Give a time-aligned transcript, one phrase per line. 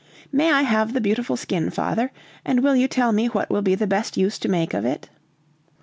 [0.31, 2.11] "May I have the beautiful skin, father?
[2.43, 5.11] And will you tell me what will be the best use to make of it?"